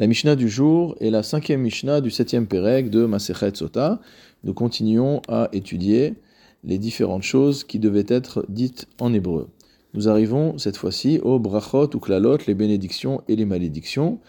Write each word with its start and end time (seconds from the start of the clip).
La 0.00 0.06
Mishnah 0.06 0.36
du 0.36 0.48
jour 0.48 0.94
est 1.00 1.10
la 1.10 1.24
cinquième 1.24 1.62
Mishnah 1.62 2.00
du 2.00 2.12
septième 2.12 2.46
Pérec 2.46 2.88
de 2.88 3.04
Masechet 3.04 3.56
Sota. 3.56 4.00
Nous 4.44 4.54
continuons 4.54 5.20
à 5.26 5.48
étudier 5.52 6.14
les 6.62 6.78
différentes 6.78 7.24
choses 7.24 7.64
qui 7.64 7.80
devaient 7.80 8.06
être 8.06 8.46
dites 8.48 8.86
en 9.00 9.12
hébreu. 9.12 9.48
Nous 9.94 10.08
arrivons 10.08 10.56
cette 10.56 10.76
fois-ci 10.76 11.18
au 11.24 11.40
brachot 11.40 11.96
ou 11.96 11.98
klalot, 11.98 12.38
les 12.46 12.54
bénédictions 12.54 13.22
et 13.26 13.34
les 13.34 13.44
malédictions. 13.44 14.20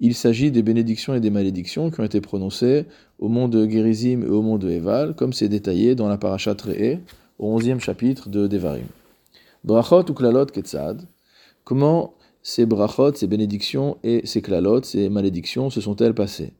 Il 0.00 0.16
s'agit 0.16 0.50
des 0.50 0.64
bénédictions 0.64 1.14
et 1.14 1.20
des 1.20 1.30
malédictions 1.30 1.92
qui 1.92 2.00
ont 2.00 2.04
été 2.04 2.20
prononcées 2.20 2.86
au 3.20 3.28
monde 3.28 3.52
de 3.52 3.70
Gerizim 3.70 4.22
et 4.22 4.28
au 4.28 4.42
monde 4.42 4.62
de 4.62 4.70
Eval, 4.70 5.14
comme 5.14 5.32
c'est 5.32 5.48
détaillé 5.48 5.94
dans 5.94 6.08
la 6.08 6.18
parashat 6.18 6.56
Re'e, 6.64 6.98
au 7.38 7.46
onzième 7.54 7.78
chapitre 7.78 8.28
de 8.28 8.48
Devarim. 8.48 8.88
Brachot 9.62 10.10
ou 10.10 10.14
klalot 10.14 10.46
ketzad. 10.46 11.06
Comment 11.62 12.14
ces 12.42 12.66
brachot, 12.66 13.14
ces 13.14 13.26
bénédictions 13.26 13.98
et 14.02 14.22
ces 14.24 14.42
klalot, 14.42 14.82
ces 14.82 15.08
malédictions 15.08 15.70
se 15.70 15.80
sont-elles 15.80 16.14
passées 16.14 16.52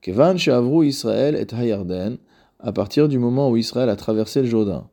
Kevan 0.00 0.38
she'avru 0.38 0.86
Israël 0.86 1.34
et 1.34 1.52
Hayarden, 1.52 2.18
à 2.60 2.72
partir 2.72 3.08
du 3.08 3.18
moment 3.18 3.50
où 3.50 3.56
Israël 3.56 3.88
a 3.88 3.96
traversé 3.96 4.42
le 4.42 4.48
Jourdain, 4.48 4.88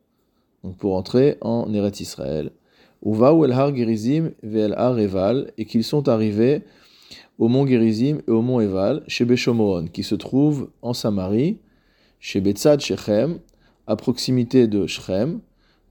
donc 0.63 0.77
pour 0.77 0.95
entrer 0.95 1.37
en 1.41 1.71
Eretz 1.73 1.99
Israël, 1.99 2.51
ou 3.03 3.45
el 3.45 3.51
har 3.51 3.75
Gerizim 3.75 4.31
ve'el 4.41 4.73
har 4.73 4.97
Eval, 4.97 5.51
et 5.57 5.65
qu'ils 5.65 5.83
sont 5.83 6.09
arrivés 6.09 6.63
au 7.37 7.47
mont 7.47 7.67
Gerizim 7.67 8.19
et 8.27 8.31
au 8.31 8.41
mont 8.41 8.61
Eval, 8.61 9.03
chez 9.07 9.25
Beshomoron, 9.25 9.85
qui 9.87 10.03
se 10.03 10.15
trouve 10.15 10.69
en 10.81 10.93
Samarie, 10.93 11.59
chez 12.19 12.41
Betzad 12.41 12.79
Shechem, 12.79 13.39
à 13.85 13.95
proximité 13.95 14.67
de 14.67 14.87
Shechem, 14.87 15.39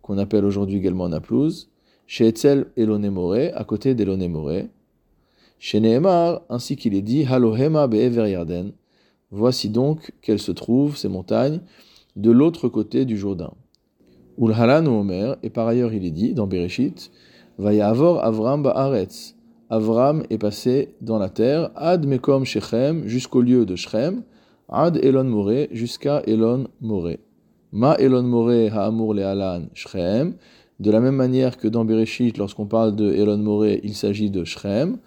qu'on 0.02 0.18
appelle 0.18 0.44
aujourd'hui 0.44 0.78
également 0.78 1.08
Naplouse, 1.08 1.70
chez 2.06 2.28
Etzel 2.28 2.66
Elonemore, 2.76 3.50
à 3.54 3.64
côté 3.64 3.94
d'Elonemore, 3.94 4.64
chez 5.58 5.80
Nehemar, 5.80 6.42
ainsi 6.50 6.76
qu'il 6.76 6.94
est 6.94 7.02
dit, 7.02 7.24
Halohema 7.24 7.86
be'ever 7.86 8.30
Yarden. 8.30 8.72
Voici 9.30 9.70
donc 9.70 10.12
qu'elles 10.20 10.38
se 10.38 10.52
trouvent, 10.52 10.96
ces 10.96 11.08
montagnes, 11.08 11.60
de 12.16 12.30
l'autre 12.30 12.68
côté 12.68 13.04
du 13.04 13.16
Jourdain. 13.16 13.52
Ulhalan 14.38 14.86
Omer, 14.86 15.36
et 15.42 15.50
par 15.50 15.66
ailleurs 15.66 15.92
il 15.94 16.04
est 16.04 16.10
dit, 16.10 16.34
dans 16.34 16.46
Bereshit, 16.46 17.10
Vayavor 17.58 18.22
Avram 18.22 18.62
ba'aretz. 18.62 19.36
Avram 19.70 20.24
est 20.28 20.38
passé 20.38 20.94
dans 21.00 21.18
la 21.18 21.30
terre, 21.30 21.70
ad 21.76 22.06
mekom 22.06 22.44
Shechem, 22.44 23.06
jusqu'au 23.06 23.40
lieu 23.40 23.64
de 23.64 23.76
Shechem, 23.76 24.22
ad 24.68 24.98
Elon 25.02 25.24
More, 25.24 25.68
jusqu'à 25.70 26.22
Elon 26.26 26.66
More. 26.80 27.16
Ma 27.72 27.94
Elon 27.94 28.24
More 28.24 28.70
ha'amur 28.70 29.14
le'alan 29.14 29.68
Shechem, 29.72 30.34
de 30.84 30.90
la 30.90 31.00
même 31.00 31.16
manière 31.16 31.56
que 31.56 31.66
dans 31.66 31.86
Bereshit, 31.86 32.36
lorsqu'on 32.36 32.66
parle 32.66 32.94
de 32.94 33.10
Elon 33.10 33.38
Moré, 33.38 33.80
il 33.84 33.94
s'agit 33.94 34.28
de 34.28 34.44
Shrem. 34.44 34.98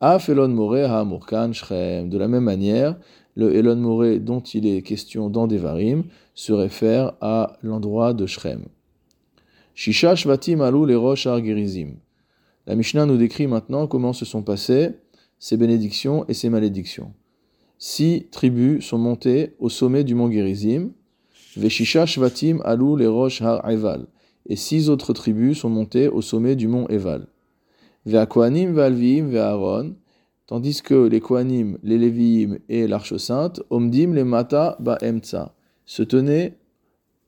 Af 0.00 0.30
Elon 0.30 0.48
Moré 0.48 0.84
ha 0.84 1.06
Shrem. 1.52 2.08
De 2.08 2.16
la 2.16 2.28
même 2.28 2.44
manière, 2.44 2.96
le 3.36 3.54
Elon 3.54 3.76
Moré 3.76 4.20
dont 4.20 4.40
il 4.40 4.66
est 4.66 4.80
question 4.80 5.28
dans 5.28 5.46
Devarim 5.46 6.04
se 6.34 6.54
réfère 6.54 7.12
à 7.20 7.58
l'endroit 7.62 8.14
de 8.14 8.24
Shrem. 8.24 8.64
Shisha 9.74 10.16
Shvatim 10.16 10.62
Alou 10.62 10.86
les 10.86 10.94
roches 10.94 11.24
Gerizim. 11.24 11.96
La 12.66 12.74
Mishnah 12.74 13.04
nous 13.04 13.18
décrit 13.18 13.46
maintenant 13.46 13.86
comment 13.86 14.14
se 14.14 14.24
sont 14.24 14.42
passées 14.42 14.92
ces 15.38 15.58
bénédictions 15.58 16.24
et 16.28 16.34
ces 16.34 16.48
malédictions. 16.48 17.12
Six 17.76 18.28
tribus 18.30 18.82
sont 18.82 18.98
montées 18.98 19.54
au 19.58 19.68
sommet 19.68 20.04
du 20.04 20.14
mont 20.14 20.32
Gerizim. 20.32 20.92
Veshisha 21.54 22.06
Shvatim 22.06 22.62
Alou 22.64 22.96
les 22.96 23.06
roches 23.06 23.42
Har 23.42 23.62
et 24.48 24.56
six 24.56 24.90
autres 24.90 25.12
tribus 25.12 25.60
sont 25.60 25.68
montées 25.68 26.08
au 26.08 26.22
sommet 26.22 26.56
du 26.56 26.68
mont 26.68 26.88
Eval. 26.88 27.26
Vers 28.06 28.28
Kohanim, 28.28 28.72
Valvim, 28.72 29.34
Aaron, 29.34 29.94
tandis 30.46 30.82
que 30.82 31.06
les 31.06 31.20
Kohanim, 31.20 31.78
les 31.82 31.98
Léviim 31.98 32.58
et 32.68 32.86
l'Arche 32.86 33.16
Sainte, 33.18 33.62
Omdim, 33.70 34.14
les 34.14 34.24
Mata, 34.24 34.76
Ba'emtsa, 34.80 35.54
se 35.84 36.02
tenaient 36.02 36.56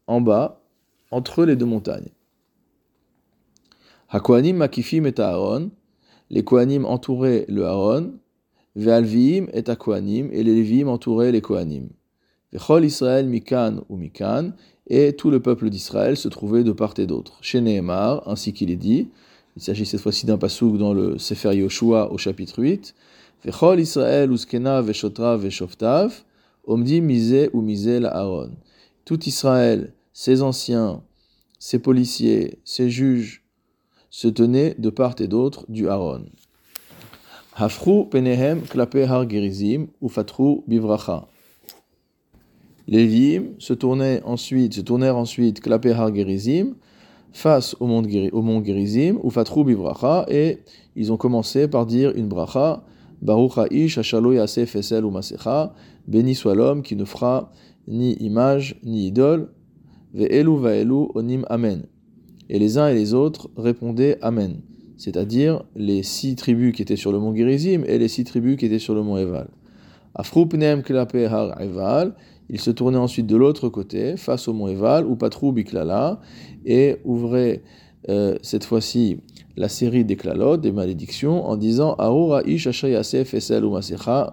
en 0.07 0.21
bas, 0.21 0.63
entre 1.11 1.45
les 1.45 1.57
deux 1.57 1.67
montagnes. 1.67 2.09
Hakohanim, 4.09 4.57
Makifim 4.57 5.05
et 5.05 5.21
Aaron, 5.21 5.71
les 6.31 6.45
Kohanim 6.45 6.85
entouraient 6.85 7.45
le 7.49 7.67
Aaron, 7.67 8.15
Ve'alviim 8.77 9.47
et 9.53 9.65
et 9.69 10.43
les 10.43 10.55
Léviim 10.55 10.89
entouraient 10.89 11.33
les 11.33 11.41
Kohanim. 11.41 11.89
Israël, 12.53 13.27
Mikan 13.27 13.85
ou 13.89 13.97
Mikan, 13.97 14.53
et 14.89 15.15
tout 15.15 15.31
le 15.31 15.41
peuple 15.41 15.71
d'Israël 15.71 16.17
se 16.17 16.29
trouvait 16.29 16.65
de 16.65 16.73
part 16.73 16.95
et 16.99 17.07
d'autre. 17.07 17.39
Chez 17.43 17.61
Nehemar, 17.61 18.29
ainsi 18.29 18.53
qu'il 18.53 18.71
est 18.71 18.77
dit, 18.77 19.09
il 19.57 19.63
s'agit 19.63 19.87
cette 19.87 20.01
fois-ci 20.01 20.27
d'un 20.27 20.39
pasouk 20.39 20.79
dans 20.79 20.93
le 20.93 21.19
Sefer 21.19 21.55
Yoshua 21.55 22.13
au 22.13 22.19
chapitre 22.19 22.61
8, 22.63 22.95
Vechol 23.45 23.81
Israël 23.81 24.31
uskena 24.31 24.83
veshotra 24.83 25.37
veshoftav, 25.37 26.13
omdi 26.67 27.01
mise 27.01 27.49
ou 27.53 27.63
mise 27.63 27.89
la 27.89 28.15
Aaron. 28.15 28.51
Tout 29.05 29.25
Israël, 29.25 29.95
ses 30.13 30.43
anciens, 30.43 31.03
ses 31.59 31.79
policiers, 31.79 32.59
ses 32.65 32.91
juges, 32.91 33.45
se 34.11 34.29
tenaient 34.29 34.75
de 34.79 34.91
part 34.91 35.15
et 35.21 35.29
d'autre 35.29 35.65
du 35.69 35.89
Aaron. 35.89 36.25
Hafru 37.57 38.09
penehem 38.11 38.63
klape 38.63 39.07
har 39.07 39.25
ufatru 40.03 40.63
bivracha. 40.67 41.30
Les 42.89 43.07
Lévi'im 43.07 43.45
se 43.59 43.73
tournaient 43.73 44.23
ensuite, 44.25 44.75
se 44.75 44.81
tournèrent 44.81 45.17
ensuite, 45.17 45.61
Klapehar 45.61 46.15
Gerizim, 46.15 46.75
face 47.33 47.77
au 47.81 47.87
mont, 47.87 48.03
au 48.33 48.43
mont 48.43 48.65
Gerizim, 48.65 49.19
ou 49.23 49.31
Fatrou 49.31 49.65
Bivracha, 49.65 50.27
et 50.29 50.59
ils 50.97 51.13
ont 51.13 51.17
commencé 51.17 51.69
par 51.69 51.87
dire 51.87 52.13
une 52.17 52.29
bracha, 52.29 52.85
Baruch 53.23 53.59
Ha'ish, 53.59 53.99
Hashalo 53.99 54.33
Yasef 54.33 54.77
Esel 54.77 55.05
ou 55.05 55.11
Masecha, 55.11 55.75
béni 56.09 56.35
soit 56.35 56.55
l'homme 56.55 56.83
qui 56.83 56.97
ne 56.97 57.05
fera 57.05 57.53
ni 57.87 58.15
image, 58.15 58.81
ni 58.83 59.07
idole, 59.07 59.49
Ve'elu 60.15 60.59
Va'elu 60.59 61.07
Onim 61.15 61.45
Amen. 61.49 61.85
Et 62.49 62.59
les 62.59 62.79
uns 62.79 62.89
et 62.89 62.95
les 62.95 63.15
autres 63.15 63.49
répondaient 63.57 64.19
Amen, 64.23 64.61
c'est-à-dire 64.97 65.63
les 65.77 66.03
six 66.03 66.35
tribus 66.35 66.75
qui 66.75 66.83
étaient 66.83 66.97
sur 66.97 67.13
le 67.13 67.21
mont 67.21 67.35
Gerizim 67.35 67.85
et 67.87 67.99
les 67.99 68.09
six 68.09 68.25
tribus 68.25 68.57
qui 68.57 68.67
étaient 68.67 68.81
sur 68.81 68.95
le 68.95 69.03
mont 69.03 69.17
Eval. 69.17 69.49
Afrupnem 70.15 70.83
Klapehar 70.83 71.61
Eval, 71.61 72.15
il 72.53 72.61
se 72.61 72.73
tournait 72.73 72.99
ensuite 72.99 73.29
de 73.29 73.37
l'autre 73.37 73.69
côté, 73.69 74.17
face 74.17 74.49
au 74.49 74.53
mont 74.53 74.67
Eval, 74.67 75.07
ou 75.07 75.15
Patrou 75.15 75.53
Biklala, 75.53 76.21
et 76.67 76.97
ouvrait 77.05 77.63
euh, 78.09 78.37
cette 78.43 78.65
fois-ci 78.65 79.19
la 79.57 79.69
série 79.69 80.05
des 80.05 80.17
klalot, 80.17 80.57
des 80.57 80.73
malédictions, 80.73 81.47
en 81.47 81.57
disant 81.57 81.95
Aoura 81.95 82.43
ish 82.43 82.69
fesel 82.69 83.65
ou 83.65 83.79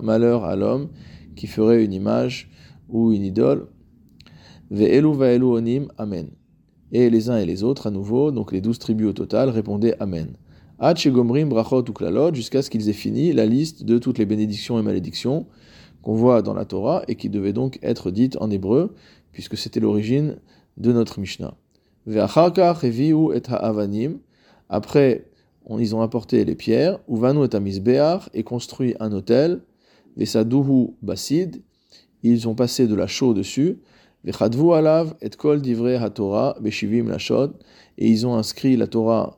malheur 0.01 0.45
à 0.45 0.55
l'homme 0.55 0.89
qui 1.35 1.45
ferait 1.45 1.85
une 1.85 1.93
image 1.93 2.49
ou 2.89 3.11
une 3.11 3.23
idole. 3.23 3.67
Ve'elu 4.71 5.13
va'elu 5.13 5.45
onim, 5.45 5.87
Amen. 5.99 6.29
Et 6.91 7.11
les 7.11 7.29
uns 7.29 7.37
et 7.37 7.45
les 7.45 7.63
autres, 7.63 7.85
à 7.85 7.91
nouveau, 7.91 8.31
donc 8.31 8.51
les 8.51 8.61
douze 8.61 8.79
tribus 8.79 9.09
au 9.09 9.13
total, 9.13 9.49
répondaient 9.49 9.95
Amen. 9.99 10.33
Gomrim 10.79 11.49
brachot 11.49 11.83
ou 11.87 11.93
klalot, 11.93 12.33
jusqu'à 12.33 12.63
ce 12.63 12.71
qu'ils 12.71 12.89
aient 12.89 12.93
fini 12.93 13.31
la 13.31 13.45
liste 13.45 13.83
de 13.83 13.99
toutes 13.99 14.17
les 14.17 14.25
bénédictions 14.25 14.79
et 14.79 14.81
malédictions 14.81 15.45
qu'on 16.07 16.13
voit 16.13 16.41
dans 16.41 16.53
la 16.53 16.63
Torah 16.63 17.03
et 17.09 17.15
qui 17.15 17.27
devait 17.27 17.51
donc 17.51 17.79
être 17.83 18.11
dite 18.11 18.37
en 18.39 18.49
hébreu, 18.49 18.95
puisque 19.33 19.57
c'était 19.57 19.81
l'origine 19.81 20.37
de 20.77 20.93
notre 20.93 21.19
Mishnah. 21.19 21.53
Après, 24.69 25.25
ils 25.77 25.95
ont 25.95 26.01
apporté 26.01 26.45
les 26.45 26.55
pierres, 26.55 26.99
Uvanu 27.09 27.43
et 27.43 28.39
et 28.39 28.43
construit 28.43 28.95
un 29.01 29.11
hôtel, 29.11 29.63
Vesaduhu 30.15 30.91
basid, 31.01 31.61
ils 32.23 32.47
ont 32.47 32.55
passé 32.55 32.87
de 32.87 32.95
la 32.95 33.07
chaux 33.07 33.33
dessus, 33.33 33.81
Vechadvu 34.23 34.71
alav 34.71 35.13
et 35.21 35.31
kol 35.31 35.61
divrei 35.61 35.95
haTorah 35.95 36.55
beshivim 36.61 37.09
lashod, 37.09 37.51
et 37.97 38.07
ils 38.07 38.25
ont 38.25 38.35
inscrit 38.35 38.77
la 38.77 38.87
Torah 38.87 39.36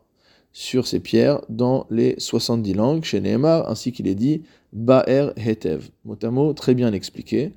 sur 0.52 0.88
ces 0.88 1.00
pierres 1.00 1.42
dans 1.50 1.86
les 1.90 2.16
70 2.18 2.74
langues, 2.74 3.04
chez 3.04 3.22
Nehemar, 3.22 3.70
ainsi 3.70 3.92
qu'il 3.92 4.08
est 4.08 4.16
dit, 4.16 4.44
Ba'er 4.74 5.34
Hetev. 5.38 5.90
Mot 6.06 6.54
très 6.54 6.74
bien 6.74 6.94
expliqué. 6.94 7.54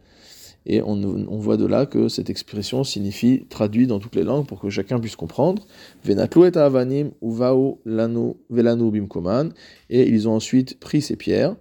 Et 0.65 0.81
on, 0.81 0.95
voit 1.39 1.57
de 1.57 1.67
là 1.67 1.87
que 1.87 2.09
cette 2.09 2.31
expression 2.31 2.85
signifie 2.85 3.47
traduit 3.49 3.89
dans 3.89 3.99
toutes 3.99 4.15
les 4.15 4.23
langues 4.23 4.47
pour 4.47 4.61
que 4.61 4.71
chacun 4.71 5.01
puisse 5.01 5.17
comprendre. 5.17 5.67
Venatlu 6.05 6.47
et 6.47 6.57
avanim 6.57 7.11
uvau 7.21 7.81
lanu 7.85 8.35
velanu 8.49 8.91
bimkoman. 8.93 9.53
Et 9.91 10.09
ils 10.09 10.29
ont 10.29 10.35
ensuite 10.35 10.79
pris 10.79 11.03
ces 11.03 11.17
pierres 11.17 11.57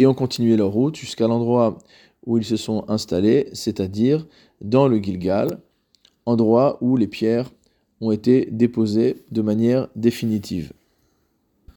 et 0.00 0.06
ont 0.06 0.14
continué 0.14 0.56
leur 0.56 0.72
route 0.72 0.96
jusqu'à 0.96 1.28
l'endroit 1.28 1.78
où 2.26 2.36
ils 2.36 2.44
se 2.44 2.56
sont 2.56 2.84
installés, 2.88 3.48
c'est-à-dire 3.52 4.26
dans 4.60 4.88
le 4.88 4.98
Gilgal, 4.98 5.60
endroit 6.26 6.78
où 6.80 6.96
les 6.96 7.06
pierres 7.06 7.50
ont 8.00 8.12
été 8.12 8.48
déposées 8.50 9.24
de 9.30 9.42
manière 9.42 9.88
définitive. 9.96 10.72